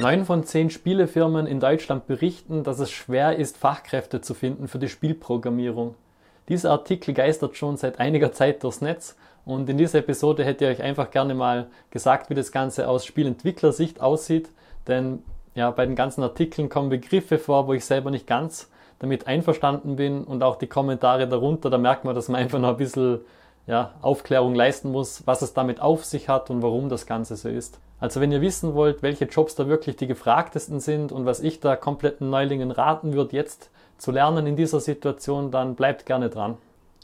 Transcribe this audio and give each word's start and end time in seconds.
Neun 0.00 0.24
von 0.24 0.44
zehn 0.44 0.70
Spielefirmen 0.70 1.46
in 1.46 1.60
Deutschland 1.60 2.06
berichten, 2.06 2.64
dass 2.64 2.78
es 2.78 2.90
schwer 2.90 3.36
ist, 3.36 3.58
Fachkräfte 3.58 4.22
zu 4.22 4.32
finden 4.32 4.66
für 4.66 4.78
die 4.78 4.88
Spielprogrammierung. 4.88 5.94
Dieser 6.48 6.70
Artikel 6.70 7.12
geistert 7.12 7.58
schon 7.58 7.76
seit 7.76 8.00
einiger 8.00 8.32
Zeit 8.32 8.64
durchs 8.64 8.80
Netz 8.80 9.14
und 9.44 9.68
in 9.68 9.76
dieser 9.76 9.98
Episode 9.98 10.42
hätte 10.42 10.64
ich 10.64 10.70
euch 10.78 10.82
einfach 10.82 11.10
gerne 11.10 11.34
mal 11.34 11.66
gesagt, 11.90 12.30
wie 12.30 12.34
das 12.34 12.50
Ganze 12.50 12.88
aus 12.88 13.04
Spielentwicklersicht 13.04 14.00
aussieht, 14.00 14.48
denn 14.88 15.22
ja, 15.54 15.70
bei 15.70 15.84
den 15.84 15.96
ganzen 15.96 16.22
Artikeln 16.22 16.70
kommen 16.70 16.88
Begriffe 16.88 17.36
vor, 17.36 17.66
wo 17.66 17.74
ich 17.74 17.84
selber 17.84 18.10
nicht 18.10 18.26
ganz 18.26 18.70
damit 19.00 19.26
einverstanden 19.26 19.96
bin 19.96 20.24
und 20.24 20.42
auch 20.42 20.56
die 20.56 20.66
Kommentare 20.66 21.28
darunter, 21.28 21.68
da 21.68 21.76
merkt 21.76 22.06
man, 22.06 22.14
dass 22.14 22.28
man 22.28 22.40
einfach 22.40 22.58
noch 22.58 22.70
ein 22.70 22.76
bisschen 22.78 23.20
ja, 23.66 23.92
Aufklärung 24.00 24.54
leisten 24.54 24.92
muss, 24.92 25.26
was 25.26 25.42
es 25.42 25.52
damit 25.52 25.82
auf 25.82 26.06
sich 26.06 26.30
hat 26.30 26.48
und 26.48 26.62
warum 26.62 26.88
das 26.88 27.04
Ganze 27.04 27.36
so 27.36 27.50
ist. 27.50 27.78
Also 28.00 28.20
wenn 28.20 28.32
ihr 28.32 28.40
wissen 28.40 28.74
wollt, 28.74 29.02
welche 29.02 29.26
Jobs 29.26 29.54
da 29.54 29.68
wirklich 29.68 29.96
die 29.96 30.06
gefragtesten 30.06 30.80
sind 30.80 31.12
und 31.12 31.26
was 31.26 31.40
ich 31.40 31.60
da 31.60 31.76
kompletten 31.76 32.30
Neulingen 32.30 32.70
raten 32.70 33.12
würde, 33.12 33.36
jetzt 33.36 33.70
zu 33.98 34.10
lernen 34.10 34.46
in 34.46 34.56
dieser 34.56 34.80
Situation, 34.80 35.50
dann 35.50 35.74
bleibt 35.74 36.06
gerne 36.06 36.30
dran. 36.30 36.56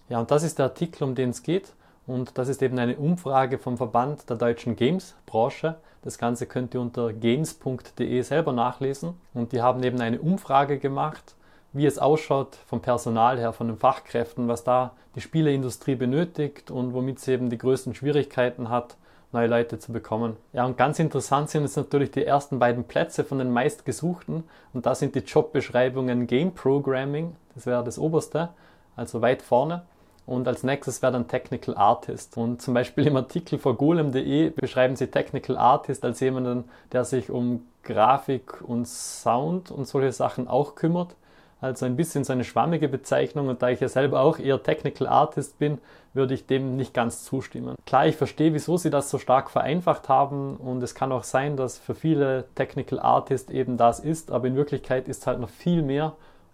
Ja, 0.09 0.19
und 0.21 0.31
das 0.31 0.43
ist 0.43 0.59
der 0.59 0.67
Artikel, 0.67 1.05
um 1.05 1.15
den 1.15 1.31
es 1.31 1.43
geht. 1.43 1.75
Und 2.07 2.39
das 2.39 2.49
ist 2.49 2.63
eben 2.63 2.79
eine 2.79 2.97
Umfrage 2.97 3.59
vom 3.59 3.77
Verband 3.77 4.31
der 4.31 4.37
deutschen 4.37 4.77
Games-Branche. 4.77 5.77
Das 6.03 6.19
Ganze 6.19 6.47
könnt 6.47 6.73
ihr 6.73 6.81
unter 6.81 7.13
games.de 7.13 8.23
selber 8.23 8.53
nachlesen. 8.53 9.15
Und 9.35 9.53
die 9.53 9.61
haben 9.61 9.83
eben 9.83 10.01
eine 10.01 10.21
Umfrage 10.21 10.79
gemacht, 10.79 11.35
wie 11.73 11.85
es 11.85 11.99
ausschaut 11.99 12.57
vom 12.67 12.81
Personal 12.81 13.39
her, 13.39 13.53
von 13.53 13.67
den 13.67 13.77
Fachkräften, 13.77 14.49
was 14.49 14.63
da 14.65 14.93
die 15.17 15.21
Spieleindustrie 15.21 15.97
benötigt 15.97 16.71
und 16.71 16.95
womit 16.95 17.19
sie 17.19 17.33
eben 17.33 17.51
die 17.51 17.59
größten 17.59 17.95
Schwierigkeiten 17.95 18.71
hat, 18.71 18.97
neue 19.33 19.49
Leute 19.49 19.79
zu 19.79 19.93
bekommen. 19.93 20.37
Ja, 20.53 20.65
und 20.65 20.77
ganz 20.77 20.99
interessant 20.99 21.51
sind 21.51 21.63
jetzt 21.63 21.77
natürlich 21.77 22.11
die 22.11 22.25
ersten 22.25 22.59
beiden 22.59 22.85
Plätze 22.85 23.25
von 23.25 23.39
den 23.39 23.51
meistgesuchten. 23.53 24.45
Und 24.73 24.87
da 24.87 24.95
sind 24.95 25.15
die 25.15 25.21
Jobbeschreibungen 25.21 26.27
Game 26.27 26.53
Programming, 26.53 27.37
das 27.55 27.67
wäre 27.67 27.85
das 27.85 27.99
oberste, 27.99 28.51
also 28.97 29.23
weit 29.23 29.43
vorne. 29.43 29.83
Und 30.27 30.49
als 30.49 30.65
nächstes 30.65 31.03
wäre 31.03 31.13
dann 31.13 31.29
Technical 31.29 31.77
Artist. 31.77 32.37
Und 32.37 32.61
zum 32.61 32.75
Beispiel 32.75 33.07
im 33.07 33.17
Artikel 33.17 33.59
vor 33.59 33.77
golem.de 33.77 34.51
beschreiben 34.51 34.97
sie 34.97 35.07
Technical 35.07 35.57
Artist 35.57 36.05
als 36.05 36.19
jemanden, 36.21 36.65
der 36.91 37.05
sich 37.05 37.31
um 37.31 37.67
Grafik 37.85 38.61
und 38.63 38.89
Sound 38.89 39.71
und 39.71 39.87
solche 39.87 40.11
Sachen 40.11 40.49
auch 40.49 40.75
kümmert. 40.75 41.15
Also 41.61 41.87
ein 41.87 41.97
bisschen 41.97 42.23
so 42.23 42.33
eine 42.33 42.45
schwammige 42.45 42.89
Bezeichnung 42.89 43.49
und 43.49 43.63
da 43.63 43.71
ich 43.71 43.81
ja 43.81 43.89
selber 43.89 44.21
auch 44.21 44.39
eher 44.39 44.63
Technical 44.63 45.07
Artist 45.07 45.59
bin, 45.59 45.79
würde 46.13 46.35
ich 46.35 46.47
dem 46.47 46.77
nicht 46.77 46.93
ganz 46.93 47.25
zustimmen. 47.25 47.77
Klar, 47.87 48.07
ich 48.07 48.17
verstehe, 48.17 48.53
wieso 48.53 48.77
sie 48.77 48.91
das 48.91 49.11
so 49.11 49.19
stark 49.19 49.51
vereinfacht 49.51 50.09
haben 50.09 50.57
und 50.57 50.83
es 50.83 50.95
kann 50.95 51.13
auch 51.13 51.25
sein, 51.25 51.57
dass 51.57 51.79
für 51.79 51.95
viele 51.95 52.45
Technical 52.55 52.99
Artist 52.99 53.51
eben 53.51 53.77
das 53.79 54.01
ist, 54.01 54.31
aber 54.31 54.47
in 54.49 54.57
Wirklichkeit 54.57 55.09
ist 55.09 55.27
halt 55.27 55.41
noch 55.41 55.49
viel 55.49 55.83
mehr 55.83 56.13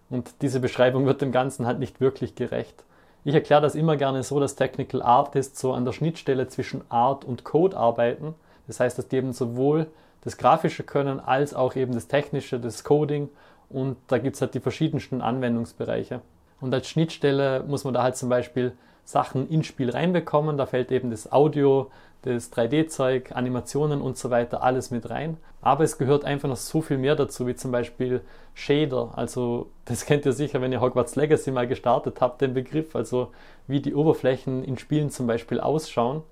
und 0.09 0.41
diese 0.41 0.59
Beschreibung 0.59 1.05
wird 1.05 1.21
dem 1.21 1.31
Ganzen 1.31 1.65
halt 1.65 1.79
nicht 1.79 1.99
wirklich 1.99 2.35
gerecht. 2.35 2.83
Ich 3.25 3.33
erkläre 3.33 3.61
das 3.61 3.75
immer 3.75 3.97
gerne 3.97 4.23
so, 4.23 4.39
dass 4.39 4.55
Technical 4.55 5.01
Artists 5.01 5.59
so 5.59 5.73
an 5.73 5.85
der 5.85 5.93
Schnittstelle 5.93 6.47
zwischen 6.47 6.81
Art 6.89 7.23
und 7.23 7.43
Code 7.43 7.75
arbeiten. 7.77 8.35
Das 8.67 8.79
heißt, 8.79 8.97
dass 8.97 9.07
die 9.07 9.17
eben 9.17 9.33
sowohl 9.33 9.87
das 10.21 10.37
Grafische 10.37 10.83
können 10.83 11.19
als 11.19 11.53
auch 11.53 11.75
eben 11.75 11.93
das 11.93 12.07
Technische, 12.07 12.59
das 12.59 12.83
Coding 12.83 13.29
und 13.69 13.97
da 14.07 14.17
gibt 14.17 14.35
es 14.35 14.41
halt 14.41 14.53
die 14.53 14.59
verschiedensten 14.59 15.21
Anwendungsbereiche. 15.21 16.21
Und 16.61 16.73
als 16.73 16.87
Schnittstelle 16.87 17.63
muss 17.67 17.83
man 17.83 17.93
da 17.93 18.03
halt 18.03 18.15
zum 18.15 18.29
Beispiel 18.29 18.73
Sachen 19.03 19.49
ins 19.49 19.67
Spiel 19.67 19.89
reinbekommen. 19.89 20.57
Da 20.57 20.65
fällt 20.65 20.91
eben 20.91 21.11
das 21.11 21.31
Audio, 21.31 21.91
das 22.21 22.53
3D-Zeug, 22.53 23.33
Animationen 23.33 24.01
und 24.01 24.17
so 24.17 24.29
weiter 24.29 24.63
alles 24.63 24.91
mit 24.91 25.09
rein. 25.09 25.37
Aber 25.61 25.83
es 25.83 25.97
gehört 25.97 26.23
einfach 26.23 26.47
noch 26.47 26.55
so 26.57 26.81
viel 26.81 26.97
mehr 26.97 27.15
dazu, 27.15 27.47
wie 27.47 27.55
zum 27.55 27.71
Beispiel 27.71 28.21
Shader. 28.53 29.11
Also 29.15 29.71
das 29.85 30.05
kennt 30.05 30.25
ihr 30.25 30.33
sicher, 30.33 30.61
wenn 30.61 30.71
ihr 30.71 30.81
Hogwarts 30.81 31.15
Legacy 31.15 31.51
mal 31.51 31.67
gestartet 31.67 32.21
habt, 32.21 32.41
den 32.41 32.53
Begriff. 32.53 32.95
Also 32.95 33.31
wie 33.67 33.81
die 33.81 33.95
Oberflächen 33.95 34.63
in 34.63 34.77
Spielen 34.77 35.09
zum 35.09 35.27
Beispiel 35.27 35.59
ausschauen 35.59 36.23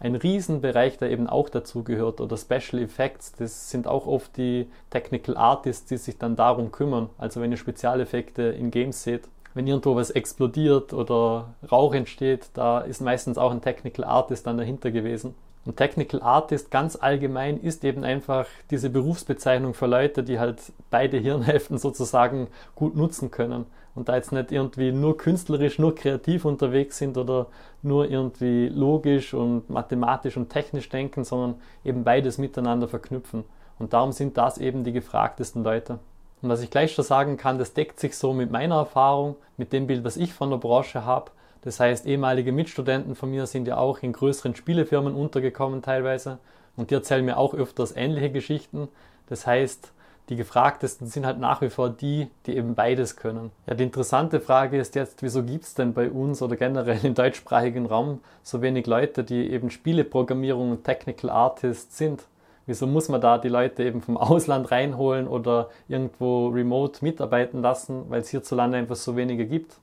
ein 0.00 0.14
Riesenbereich, 0.16 0.98
der 0.98 1.10
eben 1.10 1.28
auch 1.28 1.48
dazu 1.48 1.84
gehört, 1.84 2.20
oder 2.20 2.36
Special 2.36 2.82
Effects, 2.82 3.32
das 3.32 3.70
sind 3.70 3.86
auch 3.86 4.06
oft 4.06 4.36
die 4.36 4.68
Technical 4.90 5.36
Artists, 5.36 5.86
die 5.86 5.96
sich 5.96 6.18
dann 6.18 6.36
darum 6.36 6.72
kümmern. 6.72 7.10
Also 7.18 7.40
wenn 7.40 7.52
ihr 7.52 7.56
Spezialeffekte 7.56 8.42
in 8.42 8.70
Games 8.70 9.02
seht, 9.02 9.28
wenn 9.54 9.66
irgendwo 9.66 9.94
was 9.94 10.10
explodiert 10.10 10.92
oder 10.92 11.54
Rauch 11.70 11.94
entsteht, 11.94 12.46
da 12.54 12.80
ist 12.80 13.00
meistens 13.00 13.38
auch 13.38 13.52
ein 13.52 13.60
Technical 13.60 14.04
Artist 14.04 14.46
dann 14.46 14.56
dahinter 14.58 14.90
gewesen. 14.90 15.34
Und 15.64 15.76
Technical 15.76 16.20
Artist 16.22 16.70
ganz 16.70 16.96
allgemein 16.96 17.60
ist 17.60 17.84
eben 17.84 18.02
einfach 18.02 18.46
diese 18.70 18.90
Berufsbezeichnung 18.90 19.74
für 19.74 19.86
Leute, 19.86 20.24
die 20.24 20.40
halt 20.40 20.60
beide 20.90 21.18
Hirnhälften 21.18 21.78
sozusagen 21.78 22.48
gut 22.74 22.96
nutzen 22.96 23.30
können 23.30 23.66
und 23.94 24.08
da 24.08 24.16
jetzt 24.16 24.32
nicht 24.32 24.52
irgendwie 24.52 24.92
nur 24.92 25.16
künstlerisch, 25.16 25.78
nur 25.78 25.94
kreativ 25.94 26.44
unterwegs 26.44 26.98
sind 26.98 27.18
oder 27.18 27.46
nur 27.82 28.10
irgendwie 28.10 28.68
logisch 28.68 29.34
und 29.34 29.68
mathematisch 29.68 30.36
und 30.36 30.48
technisch 30.48 30.88
denken, 30.88 31.24
sondern 31.24 31.56
eben 31.84 32.04
beides 32.04 32.38
miteinander 32.38 32.88
verknüpfen. 32.88 33.44
Und 33.78 33.92
darum 33.92 34.12
sind 34.12 34.38
das 34.38 34.58
eben 34.58 34.84
die 34.84 34.92
gefragtesten 34.92 35.62
Leute. 35.62 35.98
Und 36.40 36.48
was 36.48 36.62
ich 36.62 36.70
gleich 36.70 36.92
schon 36.92 37.04
sagen 37.04 37.36
kann, 37.36 37.58
das 37.58 37.74
deckt 37.74 38.00
sich 38.00 38.16
so 38.16 38.32
mit 38.32 38.50
meiner 38.50 38.76
Erfahrung, 38.76 39.36
mit 39.56 39.72
dem 39.72 39.86
Bild, 39.86 40.04
was 40.04 40.16
ich 40.16 40.32
von 40.32 40.50
der 40.50 40.56
Branche 40.56 41.04
habe. 41.04 41.30
Das 41.62 41.78
heißt, 41.78 42.06
ehemalige 42.06 42.50
Mitstudenten 42.50 43.14
von 43.14 43.30
mir 43.30 43.46
sind 43.46 43.68
ja 43.68 43.76
auch 43.76 44.02
in 44.02 44.12
größeren 44.12 44.56
Spielefirmen 44.56 45.14
untergekommen 45.14 45.82
teilweise 45.82 46.38
und 46.76 46.90
die 46.90 46.94
erzählen 46.94 47.24
mir 47.24 47.36
auch 47.36 47.54
öfters 47.54 47.94
ähnliche 47.94 48.30
Geschichten. 48.30 48.88
Das 49.28 49.46
heißt, 49.46 49.92
die 50.28 50.36
gefragtesten 50.36 51.06
sind 51.06 51.26
halt 51.26 51.38
nach 51.38 51.60
wie 51.60 51.70
vor 51.70 51.90
die, 51.90 52.28
die 52.46 52.56
eben 52.56 52.74
beides 52.74 53.16
können. 53.16 53.50
Ja, 53.66 53.74
die 53.74 53.84
interessante 53.84 54.40
Frage 54.40 54.78
ist 54.78 54.94
jetzt, 54.94 55.22
wieso 55.22 55.42
gibt 55.42 55.64
es 55.64 55.74
denn 55.74 55.94
bei 55.94 56.10
uns 56.10 56.40
oder 56.42 56.56
generell 56.56 57.04
im 57.04 57.14
deutschsprachigen 57.14 57.86
Raum 57.86 58.20
so 58.42 58.62
wenig 58.62 58.86
Leute, 58.86 59.24
die 59.24 59.50
eben 59.50 59.70
Spieleprogrammierung 59.70 60.70
und 60.70 60.84
Technical 60.84 61.30
Artists 61.30 61.98
sind? 61.98 62.24
Wieso 62.66 62.86
muss 62.86 63.08
man 63.08 63.20
da 63.20 63.38
die 63.38 63.48
Leute 63.48 63.82
eben 63.82 64.00
vom 64.00 64.16
Ausland 64.16 64.70
reinholen 64.70 65.26
oder 65.26 65.68
irgendwo 65.88 66.48
remote 66.48 67.04
mitarbeiten 67.04 67.60
lassen, 67.60 68.04
weil 68.08 68.20
es 68.20 68.28
hierzulande 68.28 68.78
einfach 68.78 68.96
so 68.96 69.16
wenige 69.16 69.46
gibt? 69.46 69.78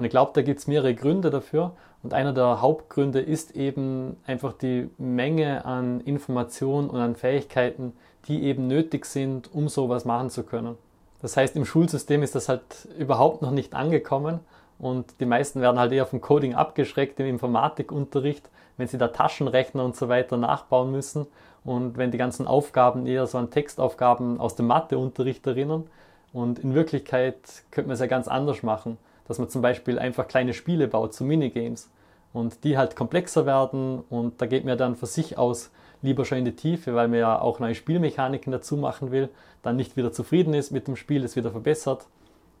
Und 0.00 0.06
ich 0.06 0.10
glaube, 0.12 0.30
da 0.32 0.40
gibt 0.40 0.58
es 0.58 0.66
mehrere 0.66 0.94
Gründe 0.94 1.28
dafür. 1.28 1.72
Und 2.02 2.14
einer 2.14 2.32
der 2.32 2.62
Hauptgründe 2.62 3.20
ist 3.20 3.54
eben 3.54 4.16
einfach 4.26 4.54
die 4.54 4.88
Menge 4.96 5.66
an 5.66 6.00
Informationen 6.00 6.88
und 6.88 6.98
an 6.98 7.16
Fähigkeiten, 7.16 7.92
die 8.26 8.44
eben 8.44 8.66
nötig 8.66 9.04
sind, 9.04 9.54
um 9.54 9.68
sowas 9.68 10.06
machen 10.06 10.30
zu 10.30 10.42
können. 10.42 10.78
Das 11.20 11.36
heißt, 11.36 11.54
im 11.54 11.66
Schulsystem 11.66 12.22
ist 12.22 12.34
das 12.34 12.48
halt 12.48 12.88
überhaupt 12.98 13.42
noch 13.42 13.50
nicht 13.50 13.74
angekommen 13.74 14.40
und 14.78 15.20
die 15.20 15.26
meisten 15.26 15.60
werden 15.60 15.78
halt 15.78 15.92
eher 15.92 16.06
vom 16.06 16.22
Coding 16.22 16.54
abgeschreckt 16.54 17.20
im 17.20 17.26
Informatikunterricht, 17.26 18.48
wenn 18.78 18.88
sie 18.88 18.96
da 18.96 19.08
Taschenrechner 19.08 19.84
und 19.84 19.96
so 19.96 20.08
weiter 20.08 20.38
nachbauen 20.38 20.90
müssen 20.92 21.26
und 21.62 21.98
wenn 21.98 22.10
die 22.10 22.16
ganzen 22.16 22.46
Aufgaben 22.46 23.06
eher 23.06 23.26
so 23.26 23.36
an 23.36 23.50
Textaufgaben 23.50 24.40
aus 24.40 24.56
dem 24.56 24.66
Matheunterricht 24.66 25.46
erinnern. 25.46 25.84
Und 26.32 26.58
in 26.60 26.74
Wirklichkeit 26.74 27.36
könnte 27.70 27.88
man 27.88 27.94
es 27.94 28.00
ja 28.00 28.06
ganz 28.06 28.28
anders 28.28 28.62
machen, 28.62 28.96
dass 29.30 29.38
man 29.38 29.48
zum 29.48 29.62
Beispiel 29.62 30.00
einfach 30.00 30.26
kleine 30.26 30.52
Spiele 30.54 30.88
baut, 30.88 31.14
so 31.14 31.22
Minigames 31.22 31.88
und 32.32 32.64
die 32.64 32.76
halt 32.76 32.96
komplexer 32.96 33.46
werden 33.46 34.02
und 34.10 34.42
da 34.42 34.46
geht 34.46 34.64
mir 34.64 34.74
dann 34.74 34.96
für 34.96 35.06
sich 35.06 35.38
aus 35.38 35.70
lieber 36.02 36.24
schon 36.24 36.38
in 36.38 36.44
die 36.44 36.56
Tiefe, 36.56 36.96
weil 36.96 37.06
man 37.06 37.20
ja 37.20 37.40
auch 37.40 37.60
neue 37.60 37.76
Spielmechaniken 37.76 38.50
dazu 38.50 38.76
machen 38.76 39.12
will, 39.12 39.28
dann 39.62 39.76
nicht 39.76 39.96
wieder 39.96 40.10
zufrieden 40.10 40.52
ist 40.52 40.72
mit 40.72 40.88
dem 40.88 40.96
Spiel, 40.96 41.22
es 41.22 41.36
wieder 41.36 41.52
verbessert. 41.52 42.06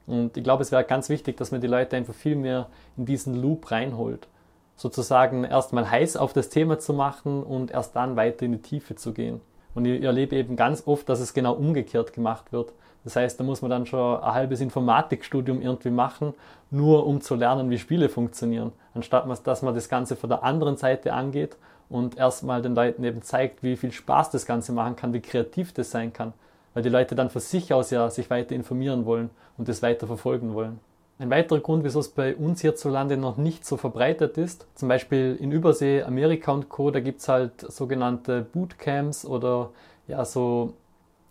Und 0.06 0.36
ich 0.36 0.44
glaube, 0.44 0.62
es 0.62 0.70
wäre 0.70 0.84
ganz 0.84 1.08
wichtig, 1.08 1.36
dass 1.36 1.50
man 1.50 1.60
die 1.60 1.66
Leute 1.66 1.96
einfach 1.96 2.14
viel 2.14 2.36
mehr 2.36 2.68
in 2.96 3.04
diesen 3.04 3.34
Loop 3.34 3.72
reinholt. 3.72 4.28
Sozusagen 4.76 5.42
erstmal 5.42 5.90
heiß 5.90 6.16
auf 6.16 6.32
das 6.32 6.50
Thema 6.50 6.78
zu 6.78 6.92
machen 6.92 7.42
und 7.42 7.72
erst 7.72 7.96
dann 7.96 8.14
weiter 8.14 8.44
in 8.44 8.52
die 8.52 8.62
Tiefe 8.62 8.94
zu 8.94 9.12
gehen. 9.12 9.40
Und 9.74 9.86
ich 9.86 10.04
erlebe 10.04 10.36
eben 10.36 10.54
ganz 10.54 10.86
oft, 10.86 11.08
dass 11.08 11.18
es 11.18 11.34
genau 11.34 11.54
umgekehrt 11.54 12.12
gemacht 12.12 12.52
wird. 12.52 12.72
Das 13.04 13.16
heißt, 13.16 13.40
da 13.40 13.44
muss 13.44 13.62
man 13.62 13.70
dann 13.70 13.86
schon 13.86 14.20
ein 14.20 14.34
halbes 14.34 14.60
Informatikstudium 14.60 15.62
irgendwie 15.62 15.90
machen, 15.90 16.34
nur 16.70 17.06
um 17.06 17.20
zu 17.20 17.34
lernen, 17.34 17.70
wie 17.70 17.78
Spiele 17.78 18.08
funktionieren, 18.08 18.72
anstatt 18.94 19.26
dass 19.46 19.62
man 19.62 19.74
das 19.74 19.88
Ganze 19.88 20.16
von 20.16 20.28
der 20.30 20.44
anderen 20.44 20.76
Seite 20.76 21.12
angeht 21.12 21.56
und 21.88 22.16
erstmal 22.16 22.62
den 22.62 22.74
Leuten 22.74 23.02
eben 23.04 23.22
zeigt, 23.22 23.62
wie 23.62 23.76
viel 23.76 23.92
Spaß 23.92 24.30
das 24.30 24.46
Ganze 24.46 24.72
machen 24.72 24.96
kann, 24.96 25.12
wie 25.12 25.20
kreativ 25.20 25.72
das 25.72 25.90
sein 25.90 26.12
kann, 26.12 26.32
weil 26.74 26.82
die 26.82 26.88
Leute 26.88 27.14
dann 27.14 27.30
von 27.30 27.40
sich 27.40 27.72
aus 27.72 27.90
ja 27.90 28.10
sich 28.10 28.30
weiter 28.30 28.54
informieren 28.54 29.06
wollen 29.06 29.30
und 29.58 29.68
das 29.68 29.82
weiter 29.82 30.06
verfolgen 30.06 30.54
wollen. 30.54 30.78
Ein 31.18 31.28
weiterer 31.28 31.60
Grund, 31.60 31.84
wieso 31.84 32.00
es 32.00 32.08
bei 32.08 32.34
uns 32.34 32.62
hierzulande 32.62 33.18
noch 33.18 33.36
nicht 33.36 33.66
so 33.66 33.76
verbreitet 33.76 34.38
ist, 34.38 34.66
zum 34.74 34.88
Beispiel 34.88 35.36
in 35.38 35.52
Übersee, 35.52 36.02
Amerika 36.02 36.50
und 36.50 36.70
Co., 36.70 36.90
da 36.90 37.00
gibt 37.00 37.20
es 37.20 37.28
halt 37.28 37.60
sogenannte 37.60 38.40
Bootcamps 38.40 39.26
oder 39.26 39.68
ja, 40.08 40.24
so, 40.24 40.72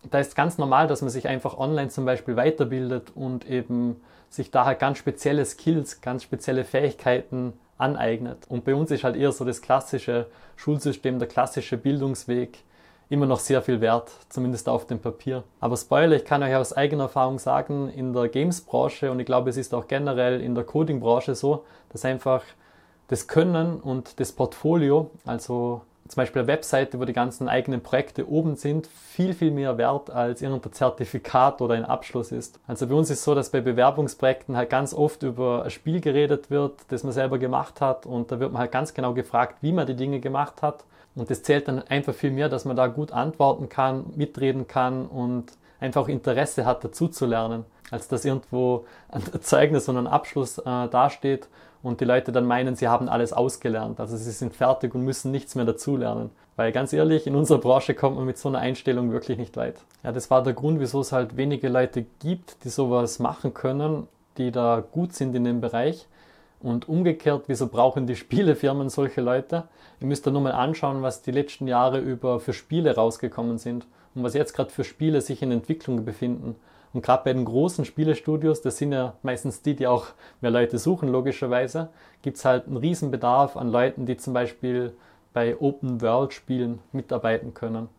da 0.10 0.20
ist 0.20 0.36
ganz 0.36 0.58
normal, 0.58 0.88
dass 0.88 1.02
man 1.02 1.10
sich 1.10 1.28
einfach 1.28 1.58
online 1.58 1.90
zum 1.90 2.06
Beispiel 2.06 2.36
weiterbildet 2.36 3.12
und 3.16 3.50
eben 3.50 4.02
sich 4.30 4.52
daher 4.52 4.76
ganz 4.76 4.98
spezielle 4.98 5.46
Skills, 5.46 6.02
ganz 6.02 6.24
spezielle 6.24 6.64
Fähigkeiten 6.64 7.54
aneignet. 7.78 8.46
Und 8.48 8.66
bei 8.66 8.76
uns 8.76 8.92
ist 8.92 9.04
halt 9.04 9.16
eher 9.16 9.32
so 9.32 9.46
das 9.46 9.62
klassische 9.62 10.28
Schulsystem, 10.56 11.20
der 11.20 11.28
klassische 11.28 11.78
Bildungsweg 11.78 12.60
immer 13.10 13.26
noch 13.26 13.40
sehr 13.40 13.62
viel 13.62 13.82
wert, 13.82 14.12
zumindest 14.30 14.70
auf 14.70 14.86
dem 14.86 15.00
Papier. 15.00 15.44
Aber 15.60 15.76
Spoiler, 15.78 16.16
ich 16.16 16.26
kann 16.26 16.44
euch 16.44 16.56
aus 16.56 16.74
eigener 16.74 17.04
Erfahrung 17.06 17.40
sagen, 17.40 17.90
in 17.90 18.14
der 18.14 18.28
Games-Branche 18.28 19.10
und 19.10 19.20
ich 19.20 19.26
glaube, 19.26 19.50
es 19.50 19.58
ist 19.58 19.74
auch 19.74 19.88
generell 19.88 20.42
in 20.42 20.54
der 20.54 20.64
Coding-Branche 20.64 21.34
so, 21.34 21.66
dass 21.90 22.06
einfach 22.06 22.44
das 23.08 23.28
Können 23.28 23.80
und 23.80 24.20
das 24.20 24.32
Portfolio, 24.32 25.10
also 25.26 25.82
zum 26.10 26.22
Beispiel 26.22 26.42
eine 26.42 26.48
Webseite, 26.48 27.00
wo 27.00 27.06
die 27.06 27.14
ganzen 27.14 27.48
eigenen 27.48 27.82
Projekte 27.82 28.28
oben 28.28 28.56
sind, 28.56 28.88
viel, 28.88 29.36
viel 29.36 29.52
mehr 29.52 29.78
wert 29.78 30.10
als 30.10 30.42
irgendein 30.42 30.74
Zertifikat 30.74 31.62
oder 31.62 31.76
ein 31.76 31.86
Abschluss 31.86 32.32
ist. 32.32 32.60
Also 32.66 32.88
bei 32.88 32.96
uns 32.96 33.12
ist 33.12 33.20
es 33.20 33.24
so, 33.24 33.36
dass 33.36 33.52
bei 33.52 33.62
Bewerbungsprojekten 33.62 34.58
halt 34.58 34.72
ganz 34.72 34.96
oft 34.96 35.22
über 35.22 35.66
ein 35.66 35.70
Spiel 35.70 36.02
geredet 36.02 36.50
wird, 36.50 36.80
das 36.88 37.04
man 37.04 37.14
selber 37.14 37.38
gemacht 37.38 37.80
hat. 37.80 38.08
Und 38.08 38.32
da 38.32 38.40
wird 38.40 38.52
man 38.52 38.60
halt 38.60 38.72
ganz 38.72 38.96
genau 38.96 39.14
gefragt, 39.14 39.58
wie 39.62 39.72
man 39.72 39.86
die 39.86 39.96
Dinge 39.96 40.20
gemacht 40.20 40.64
hat. 40.64 40.84
Und 41.14 41.30
das 41.30 41.44
zählt 41.44 41.68
dann 41.68 41.84
einfach 41.84 42.16
viel 42.16 42.32
mehr, 42.32 42.50
dass 42.50 42.66
man 42.66 42.76
da 42.76 42.88
gut 42.88 43.12
antworten 43.12 43.70
kann, 43.70 44.06
mitreden 44.16 44.68
kann 44.68 45.06
und 45.06 45.52
einfach 45.80 46.08
Interesse 46.08 46.66
hat, 46.66 46.84
dazu 46.84 47.08
zu 47.08 47.28
lernen, 47.28 47.66
als 47.92 48.08
dass 48.08 48.26
irgendwo 48.26 48.86
ein 49.10 49.22
Zeugnis 49.42 49.88
und 49.88 49.98
ein 49.98 50.08
Abschluss 50.08 50.58
äh, 50.58 50.64
dasteht 50.64 51.48
und 51.82 52.02
die 52.02 52.06
Leute 52.06 52.32
dann 52.32 52.46
meinen, 52.46 52.76
sie 52.76 52.88
haben 52.88 53.08
alles 53.08 53.32
ausgelernt. 53.34 54.00
Also 54.00 54.18
sie 54.18 54.32
sind 54.32 54.54
fertig 54.54 54.94
und 54.96 55.04
müssen 55.04 55.32
nichts 55.32 55.56
mehr 55.56 55.66
dazulernen. 55.66 56.30
Weil 56.56 56.72
ganz 56.74 56.92
ehrlich, 56.92 57.26
in 57.26 57.36
unserer 57.36 57.60
Branche 57.60 57.94
kommt 57.94 58.18
man 58.18 58.26
mit 58.26 58.38
so 58.38 58.50
einer 58.50 58.60
Einstellung 58.60 59.12
wirklich 59.12 59.38
nicht 59.38 59.56
weit. 59.56 59.76
Ja, 60.04 60.12
das 60.12 60.30
war 60.30 60.44
der 60.44 60.54
Grund, 60.54 60.80
wieso 60.82 61.00
es 61.00 61.14
halt 61.14 61.38
wenige 61.38 61.70
Leute 61.70 62.06
gibt, 62.20 62.64
die 62.66 62.70
sowas 62.70 63.20
machen 63.20 63.54
können, 63.54 64.08
die 64.38 64.52
da 64.52 64.84
gut 64.92 65.14
sind 65.14 65.34
in 65.36 65.46
dem 65.46 65.62
Bereich. 65.62 66.08
Und 66.62 66.90
umgekehrt, 66.90 67.44
wieso 67.48 67.68
brauchen 67.68 68.08
die 68.08 68.18
Spielefirmen 68.18 68.90
solche 68.90 69.22
Leute? 69.22 69.70
Ihr 70.02 70.08
müsst 70.08 70.28
da 70.28 70.32
nur 70.32 70.42
mal 70.42 70.52
anschauen, 70.52 71.02
was 71.02 71.22
die 71.22 71.32
letzten 71.32 71.68
Jahre 71.68 72.00
über 72.00 72.42
für 72.42 72.52
Spiele 72.52 72.94
rausgekommen 72.94 73.58
sind 73.58 73.88
und 74.14 74.24
was 74.24 74.34
jetzt 74.34 74.54
gerade 74.54 74.70
für 74.70 74.84
Spiele 74.84 75.22
sich 75.22 75.42
in 75.42 75.52
Entwicklung 75.52 76.04
befinden. 76.04 76.58
Und 76.94 77.04
gerade 77.04 77.24
bei 77.24 77.34
den 77.34 77.46
großen 77.46 77.86
Spielestudios, 77.86 78.62
das 78.62 78.78
sind 78.78 78.92
ja 78.94 79.14
meistens 79.22 79.62
die, 79.62 79.76
die 79.76 79.88
auch 79.88 80.08
mehr 80.42 80.52
Leute 80.52 80.80
suchen, 80.80 81.10
logischerweise, 81.10 81.90
gibt 82.22 82.38
es 82.38 82.46
halt 82.46 82.66
einen 82.68 82.78
riesen 82.78 83.12
Bedarf 83.12 83.56
an 83.56 83.70
Leuten, 83.70 84.06
die 84.06 84.18
zum 84.18 84.34
Beispiel 84.34 84.94
bei 85.34 85.60
Open-World-Spielen 85.60 86.80
mitarbeiten 86.92 87.54
können. 87.54 87.90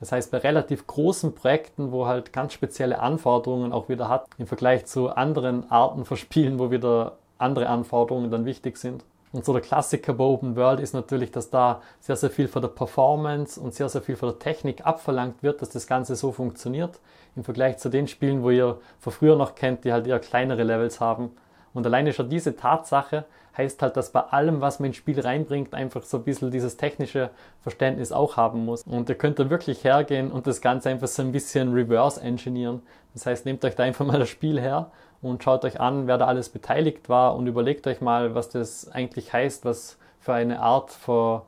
Das 0.00 0.10
heißt, 0.10 0.32
bei 0.32 0.38
relativ 0.38 0.88
großen 0.88 1.32
Projekten, 1.36 1.92
wo 1.92 2.06
halt 2.06 2.32
ganz 2.32 2.52
spezielle 2.52 2.98
Anforderungen 2.98 3.72
auch 3.72 3.88
wieder 3.88 4.08
hat, 4.08 4.26
im 4.36 4.48
Vergleich 4.48 4.86
zu 4.86 5.10
anderen 5.10 5.70
Arten 5.70 6.04
von 6.04 6.16
Spielen, 6.16 6.58
wo 6.58 6.72
wieder 6.72 7.18
andere 7.38 7.68
Anforderungen 7.68 8.30
dann 8.30 8.44
wichtig 8.44 8.78
sind. 8.78 9.04
Und 9.32 9.46
so 9.46 9.52
der 9.52 9.62
Klassiker 9.62 10.12
bei 10.12 10.24
Open 10.24 10.56
World 10.56 10.78
ist 10.80 10.92
natürlich, 10.92 11.30
dass 11.30 11.48
da 11.48 11.80
sehr, 12.00 12.16
sehr 12.16 12.30
viel 12.30 12.48
von 12.48 12.60
der 12.60 12.68
Performance 12.68 13.58
und 13.58 13.74
sehr, 13.74 13.88
sehr 13.88 14.02
viel 14.02 14.16
von 14.16 14.28
der 14.28 14.38
Technik 14.38 14.86
abverlangt 14.86 15.42
wird, 15.42 15.62
dass 15.62 15.70
das 15.70 15.86
Ganze 15.86 16.16
so 16.16 16.32
funktioniert. 16.32 17.00
Im 17.34 17.44
Vergleich 17.44 17.78
zu 17.78 17.88
den 17.88 18.08
Spielen, 18.08 18.42
wo 18.42 18.50
ihr 18.50 18.78
von 18.98 19.12
früher 19.12 19.36
noch 19.36 19.54
kennt, 19.54 19.84
die 19.84 19.92
halt 19.92 20.06
eher 20.06 20.18
kleinere 20.18 20.64
Levels 20.64 21.00
haben. 21.00 21.30
Und 21.72 21.86
alleine 21.86 22.12
schon 22.12 22.28
diese 22.28 22.56
Tatsache 22.56 23.24
heißt 23.56 23.80
halt, 23.80 23.96
dass 23.96 24.10
bei 24.10 24.20
allem, 24.20 24.60
was 24.60 24.80
man 24.80 24.88
ins 24.88 24.96
Spiel 24.96 25.18
reinbringt, 25.18 25.72
einfach 25.72 26.02
so 26.02 26.18
ein 26.18 26.24
bisschen 26.24 26.50
dieses 26.50 26.76
technische 26.76 27.30
Verständnis 27.62 28.12
auch 28.12 28.36
haben 28.36 28.66
muss. 28.66 28.82
Und 28.82 29.08
ihr 29.08 29.14
könnt 29.14 29.38
da 29.38 29.48
wirklich 29.48 29.84
hergehen 29.84 30.30
und 30.30 30.46
das 30.46 30.60
Ganze 30.60 30.90
einfach 30.90 31.08
so 31.08 31.22
ein 31.22 31.32
bisschen 31.32 31.72
reverse 31.72 32.20
engineeren. 32.20 32.82
Das 33.14 33.26
heißt, 33.26 33.46
nehmt 33.46 33.64
euch 33.64 33.74
da 33.74 33.82
einfach 33.82 34.06
mal 34.06 34.18
das 34.18 34.28
Spiel 34.28 34.60
her 34.60 34.90
und 35.22 35.42
schaut 35.42 35.64
euch 35.64 35.80
an, 35.80 36.06
wer 36.06 36.18
da 36.18 36.26
alles 36.26 36.48
beteiligt 36.48 37.08
war 37.08 37.36
und 37.36 37.46
überlegt 37.46 37.86
euch 37.86 38.00
mal, 38.00 38.34
was 38.34 38.48
das 38.48 38.90
eigentlich 38.90 39.32
heißt, 39.32 39.64
was 39.64 39.96
für 40.20 40.34
eine 40.34 40.60
Art 40.60 40.90
von 40.90 41.42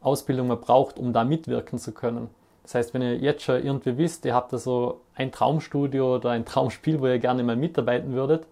Ausbildung 0.00 0.48
man 0.48 0.60
braucht, 0.60 0.98
um 0.98 1.12
da 1.12 1.24
mitwirken 1.24 1.78
zu 1.78 1.92
können. 1.92 2.30
Das 2.62 2.76
heißt, 2.76 2.94
wenn 2.94 3.02
ihr 3.02 3.16
jetzt 3.16 3.42
schon 3.42 3.64
irgendwie 3.64 3.98
wisst, 3.98 4.24
ihr 4.24 4.34
habt 4.34 4.52
da 4.52 4.58
so 4.58 5.00
ein 5.14 5.32
Traumstudio 5.32 6.16
oder 6.16 6.30
ein 6.30 6.44
Traumspiel, 6.46 7.00
wo 7.00 7.06
ihr 7.06 7.18
gerne 7.18 7.42
mal 7.42 7.56
mitarbeiten 7.56 8.12
würdet, 8.12 8.46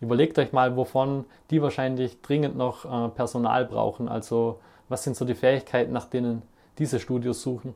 überlegt 0.00 0.38
euch 0.38 0.52
mal, 0.52 0.76
wovon 0.76 1.24
die 1.50 1.62
wahrscheinlich 1.62 2.20
dringend 2.20 2.56
noch 2.56 2.84
äh, 2.84 3.08
Personal 3.08 3.64
brauchen. 3.64 4.08
Also 4.08 4.60
was 4.88 5.02
sind 5.02 5.16
so 5.16 5.24
die 5.24 5.34
Fähigkeiten, 5.34 5.92
nach 5.92 6.06
denen 6.06 6.42
diese 6.78 7.00
Studios 7.00 7.40
suchen. 7.42 7.74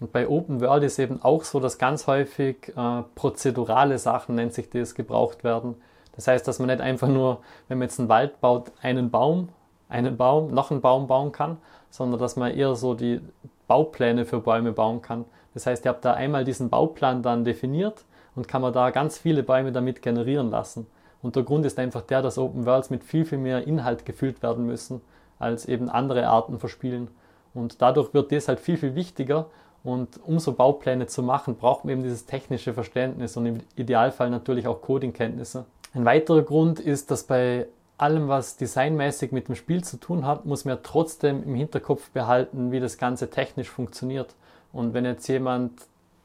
Und 0.00 0.12
bei 0.12 0.28
Open 0.28 0.60
World 0.60 0.82
ist 0.84 0.98
eben 0.98 1.22
auch 1.22 1.44
so, 1.44 1.60
dass 1.60 1.78
ganz 1.78 2.06
häufig 2.06 2.72
äh, 2.76 3.02
prozedurale 3.14 3.98
Sachen, 3.98 4.34
nennt 4.34 4.52
sich 4.52 4.68
das, 4.70 4.94
gebraucht 4.94 5.44
werden. 5.44 5.76
Das 6.16 6.28
heißt, 6.28 6.46
dass 6.46 6.58
man 6.58 6.68
nicht 6.68 6.80
einfach 6.80 7.08
nur, 7.08 7.40
wenn 7.68 7.78
man 7.78 7.88
jetzt 7.88 7.98
einen 7.98 8.08
Wald 8.08 8.40
baut, 8.40 8.72
einen 8.82 9.10
Baum, 9.10 9.48
einen 9.88 10.16
Baum, 10.16 10.52
noch 10.52 10.70
einen 10.70 10.80
Baum 10.80 11.06
bauen 11.06 11.32
kann, 11.32 11.58
sondern 11.90 12.20
dass 12.20 12.36
man 12.36 12.52
eher 12.52 12.74
so 12.74 12.94
die 12.94 13.20
Baupläne 13.66 14.24
für 14.24 14.40
Bäume 14.40 14.72
bauen 14.72 15.00
kann. 15.00 15.24
Das 15.54 15.66
heißt, 15.66 15.84
ihr 15.84 15.90
habt 15.90 16.04
da 16.04 16.14
einmal 16.14 16.44
diesen 16.44 16.68
Bauplan 16.68 17.22
dann 17.22 17.44
definiert 17.44 18.04
und 18.34 18.48
kann 18.48 18.62
man 18.62 18.72
da 18.72 18.90
ganz 18.90 19.18
viele 19.18 19.42
Bäume 19.42 19.72
damit 19.72 20.02
generieren 20.02 20.50
lassen. 20.50 20.86
Und 21.22 21.36
der 21.36 21.44
Grund 21.44 21.64
ist 21.64 21.78
einfach 21.78 22.02
der, 22.02 22.20
dass 22.20 22.36
Open 22.36 22.66
Worlds 22.66 22.90
mit 22.90 23.04
viel, 23.04 23.24
viel 23.24 23.38
mehr 23.38 23.66
Inhalt 23.66 24.04
gefüllt 24.04 24.42
werden 24.42 24.66
müssen 24.66 25.00
als 25.38 25.66
eben 25.66 25.88
andere 25.88 26.26
Arten 26.26 26.58
von 26.58 26.68
Spielen. 26.68 27.08
Und 27.54 27.80
dadurch 27.80 28.12
wird 28.12 28.32
das 28.32 28.48
halt 28.48 28.60
viel, 28.60 28.76
viel 28.76 28.94
wichtiger 28.94 29.46
und 29.84 30.18
um 30.24 30.38
so 30.38 30.52
Baupläne 30.54 31.06
zu 31.06 31.22
machen, 31.22 31.56
braucht 31.56 31.84
man 31.84 31.92
eben 31.92 32.02
dieses 32.02 32.24
technische 32.24 32.72
Verständnis 32.72 33.36
und 33.36 33.46
im 33.46 33.60
Idealfall 33.76 34.30
natürlich 34.30 34.66
auch 34.66 34.80
Codingkenntnisse. 34.80 35.66
Ein 35.92 36.06
weiterer 36.06 36.42
Grund 36.42 36.80
ist, 36.80 37.10
dass 37.10 37.24
bei 37.24 37.66
allem, 37.98 38.28
was 38.28 38.56
designmäßig 38.56 39.30
mit 39.30 39.48
dem 39.48 39.54
Spiel 39.54 39.84
zu 39.84 39.98
tun 39.98 40.26
hat, 40.26 40.46
muss 40.46 40.64
man 40.64 40.76
ja 40.76 40.80
trotzdem 40.82 41.44
im 41.44 41.54
Hinterkopf 41.54 42.10
behalten, 42.10 42.72
wie 42.72 42.80
das 42.80 42.98
Ganze 42.98 43.30
technisch 43.30 43.70
funktioniert. 43.70 44.34
Und 44.72 44.94
wenn 44.94 45.04
jetzt 45.04 45.28
jemand 45.28 45.72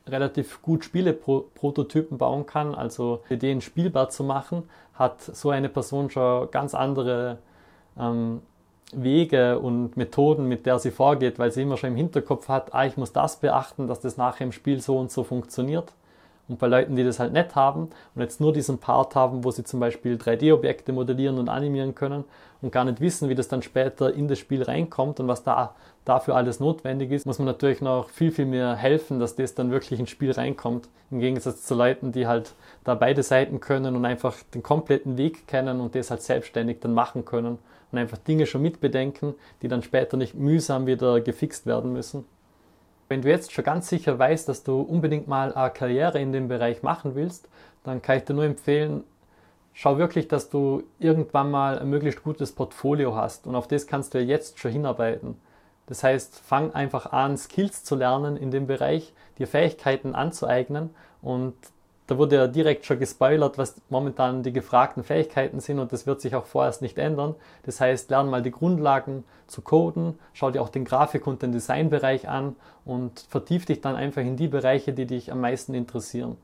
relativ 0.08 0.62
gut 0.62 0.86
Spieleprototypen 0.86 2.18
bauen 2.18 2.46
kann, 2.46 2.74
also 2.74 3.22
Ideen 3.30 3.62
spielbar 3.62 4.10
zu 4.10 4.24
machen, 4.24 4.64
hat 4.96 5.22
so 5.22 5.50
eine 5.52 5.70
Person 5.70 6.10
schon 6.10 6.50
ganz 6.50 6.74
andere 6.74 7.38
ähm, 7.98 8.42
Wege 8.94 9.60
und 9.60 9.98
Methoden, 9.98 10.48
mit 10.48 10.66
der 10.66 10.80
sie 10.80 10.92
vorgeht, 10.92 11.40
weil 11.40 11.52
sie 11.52 11.62
immer 11.62 11.78
schon 11.78 11.92
im 11.92 11.96
Hinterkopf 11.96 12.48
hat, 12.48 12.74
ah, 12.74 12.86
ich 12.86 12.98
muss 12.98 13.14
das 13.14 13.38
beachten, 13.38 13.88
dass 13.88 14.00
das 14.00 14.18
nachher 14.18 14.46
im 14.46 14.52
Spiel 14.52 14.82
so 14.82 14.98
und 14.98 15.12
so 15.12 15.24
funktioniert. 15.24 15.94
Und 16.48 16.58
bei 16.58 16.66
Leuten, 16.66 16.96
die 16.96 17.04
das 17.04 17.20
halt 17.20 17.32
nicht 17.32 17.56
haben 17.56 17.90
und 18.16 18.22
jetzt 18.22 18.42
nur 18.42 18.52
diesen 18.52 18.80
Part 18.80 19.16
haben, 19.16 19.44
wo 19.44 19.52
sie 19.52 19.64
zum 19.64 19.80
Beispiel 19.80 20.16
3D-Objekte 20.16 20.92
modellieren 20.92 21.38
und 21.38 21.48
animieren 21.48 21.94
können 21.94 22.24
und 22.64 22.72
gar 22.72 22.86
nicht 22.86 23.00
wissen, 23.02 23.30
wie 23.30 23.36
das 23.36 23.48
dann 23.48 23.62
später 23.62 24.12
in 24.12 24.28
das 24.28 24.40
Spiel 24.40 24.64
reinkommt 24.64 25.20
und 25.20 25.28
was 25.28 25.44
da 25.44 25.76
dafür 26.06 26.36
alles 26.36 26.60
notwendig 26.60 27.12
ist, 27.12 27.28
muss 27.28 27.38
man 27.38 27.46
natürlich 27.46 27.82
noch 27.82 28.10
viel, 28.10 28.32
viel 28.32 28.48
mehr 28.48 28.76
helfen, 28.76 29.20
dass 29.20 29.36
das 29.36 29.54
dann 29.54 29.70
wirklich 29.70 30.00
ins 30.00 30.10
Spiel 30.10 30.32
reinkommt. 30.32 30.90
Im 31.12 31.20
Gegensatz 31.20 31.66
zu 31.66 31.76
Leuten, 31.76 32.12
die 32.12 32.26
halt 32.26 32.54
da 32.84 32.96
beide 32.96 33.22
Seiten 33.22 33.60
können 33.60 33.96
und 33.96 34.06
einfach 34.06 34.36
den 34.56 34.64
kompletten 34.64 35.20
Weg 35.20 35.48
kennen 35.48 35.80
und 35.80 35.94
das 35.94 36.10
halt 36.10 36.24
selbstständig 36.24 36.80
dann 36.80 36.96
machen 36.96 37.26
können 37.26 37.60
und 37.92 37.98
einfach 37.98 38.18
Dinge 38.18 38.46
schon 38.46 38.62
mitbedenken, 38.62 39.36
die 39.62 39.68
dann 39.68 39.84
später 39.84 40.18
nicht 40.18 40.36
mühsam 40.36 40.86
wieder 40.86 41.22
gefixt 41.22 41.66
werden 41.66 41.94
müssen. 41.94 42.26
Wenn 43.08 43.22
du 43.22 43.30
jetzt 43.30 43.52
schon 43.52 43.64
ganz 43.64 43.90
sicher 43.90 44.20
weißt, 44.20 44.48
dass 44.48 44.64
du 44.64 44.82
unbedingt 44.82 45.28
mal 45.28 45.54
eine 45.54 45.72
Karriere 45.72 46.20
in 46.20 46.32
dem 46.32 46.48
Bereich 46.48 46.84
machen 46.84 47.16
willst, 47.16 47.50
dann 47.84 48.02
kann 48.02 48.18
ich 48.18 48.26
dir 48.26 48.36
nur 48.36 48.44
empfehlen, 48.44 49.04
schau 49.74 49.98
wirklich, 49.98 50.28
dass 50.28 50.50
du 50.50 50.84
irgendwann 51.00 51.50
mal 51.50 51.80
ein 51.80 51.90
möglichst 51.90 52.24
gutes 52.24 52.52
Portfolio 52.52 53.16
hast 53.16 53.48
und 53.48 53.56
auf 53.56 53.68
das 53.68 53.88
kannst 53.88 54.14
du 54.14 54.20
ja 54.20 54.26
jetzt 54.26 54.60
schon 54.60 54.72
hinarbeiten. 54.72 55.38
Das 55.88 56.04
heißt, 56.04 56.40
fang 56.40 56.74
einfach 56.74 57.12
an, 57.12 57.36
Skills 57.36 57.84
zu 57.84 57.96
lernen 57.96 58.38
in 58.38 58.52
dem 58.52 58.68
Bereich, 58.68 59.12
dir 59.40 59.48
Fähigkeiten 59.48 60.14
anzueignen 60.14 60.92
und 61.24 61.56
da 62.10 62.18
wurde 62.18 62.38
ja 62.38 62.48
direkt 62.48 62.86
schon 62.86 62.98
gespoilert, 62.98 63.60
was 63.60 63.76
momentan 63.90 64.42
die 64.42 64.52
gefragten 64.52 65.04
Fähigkeiten 65.04 65.60
sind 65.60 65.78
und 65.78 65.94
das 65.94 66.08
wird 66.08 66.22
sich 66.22 66.34
auch 66.34 66.46
vorerst 66.46 66.82
nicht 66.82 66.98
ändern. 66.98 67.36
Das 67.64 67.80
heißt, 67.80 68.10
lern 68.10 68.32
mal 68.32 68.42
die 68.42 68.50
Grundlagen 68.50 69.24
zu 69.46 69.62
coden, 69.62 70.18
schau 70.34 70.50
dir 70.50 70.64
auch 70.64 70.70
den 70.70 70.86
Grafik- 70.86 71.28
und 71.28 71.44
den 71.44 71.52
Designbereich 71.52 72.28
an 72.28 72.56
und 72.84 73.20
vertief 73.30 73.68
dich 73.68 73.82
dann 73.82 73.96
einfach 73.96 74.24
in 74.24 74.38
die 74.38 74.48
Bereiche, 74.48 74.92
die 74.92 75.06
dich 75.06 75.32
am 75.32 75.42
meisten 75.42 75.76
interessieren. 75.76 76.38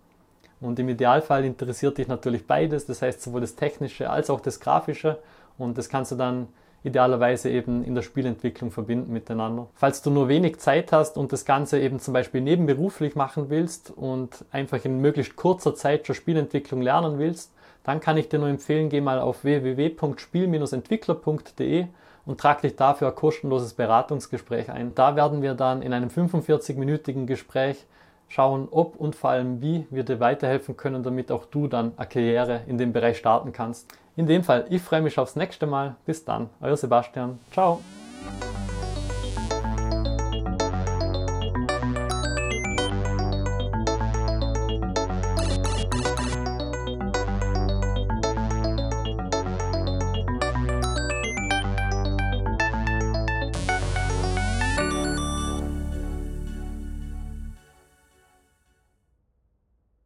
Und 0.62 0.78
im 0.78 0.88
Idealfall 0.88 1.44
interessiert 1.44 1.98
dich 1.98 2.08
natürlich 2.08 2.46
beides, 2.46 2.86
das 2.86 3.02
heißt 3.02 3.24
sowohl 3.24 3.42
das 3.42 3.56
Technische 3.56 4.12
als 4.12 4.30
auch 4.30 4.42
das 4.42 4.60
Grafische 4.60 5.18
und 5.58 5.80
das 5.80 5.90
kannst 5.90 6.12
du 6.12 6.16
dann 6.16 6.48
idealerweise 6.86 7.50
eben 7.50 7.84
in 7.84 7.96
der 7.96 8.04
Spielentwicklung 8.04 8.72
verbinden 8.72 9.12
miteinander. 9.12 9.68
Falls 9.74 10.04
du 10.04 10.12
nur 10.12 10.28
wenig 10.28 10.60
Zeit 10.60 10.92
hast 10.92 11.18
und 11.18 11.34
das 11.34 11.44
Ganze 11.44 11.80
eben 11.80 12.00
zum 12.00 12.14
Beispiel 12.14 12.42
nebenberuflich 12.42 13.16
machen 13.16 13.50
willst 13.50 13.90
und 13.90 14.46
einfach 14.52 14.86
in 14.86 15.02
möglichst 15.02 15.36
kurzer 15.36 15.74
Zeit 15.76 16.06
schon 16.06 16.16
Spielentwicklung 16.16 16.82
lernen 16.82 17.18
willst, 17.18 17.52
dann 17.84 18.00
kann 18.00 18.18
ich 18.18 18.30
dir 18.30 18.38
nur 18.40 18.50
empfehlen, 18.50 18.90
geh 18.90 19.02
mal 19.02 19.20
auf 19.20 19.44
www.spiel-entwickler.de 19.44 21.88
und 22.26 22.40
trag 22.40 22.62
dich 22.62 22.76
dafür 22.76 23.08
ein 23.10 23.16
kostenloses 23.16 23.74
Beratungsgespräch 23.74 24.70
ein. 24.72 24.94
Da 24.96 25.16
werden 25.16 25.42
wir 25.42 25.56
dann 25.56 25.82
in 25.82 25.94
einem 25.94 26.10
45-minütigen 26.10 27.26
Gespräch 27.26 27.86
schauen, 28.28 28.68
ob 28.72 28.96
und 28.96 29.16
vor 29.16 29.32
allem 29.32 29.62
wie 29.62 29.88
wir 29.90 30.04
dir 30.04 30.20
weiterhelfen 30.20 30.78
können, 30.78 31.02
damit 31.04 31.32
auch 31.32 31.46
du 31.46 31.68
dann 31.68 31.94
eine 31.98 32.08
Karriere 32.08 32.62
in 32.68 32.78
dem 32.78 32.94
Bereich 32.94 33.18
starten 33.18 33.54
kannst. 33.54 33.92
In 34.18 34.28
dem 34.28 34.44
Fall, 34.44 34.66
ich 34.70 34.82
freue 34.82 35.02
mich 35.02 35.18
aufs 35.20 35.36
nächste 35.36 35.68
Mal. 35.68 35.96
Bis 36.06 36.24
dann, 36.24 36.50
euer 36.62 36.78
Sebastian. 36.78 37.40
Ciao. 37.52 37.82